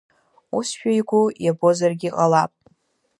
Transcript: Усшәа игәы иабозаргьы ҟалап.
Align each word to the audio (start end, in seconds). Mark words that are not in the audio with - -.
Усшәа 0.57 0.91
игәы 0.99 1.21
иабозаргьы 1.45 2.09
ҟалап. 2.15 2.51